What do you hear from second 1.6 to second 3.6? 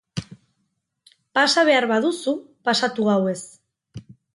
behar baduzu pasatu gauez...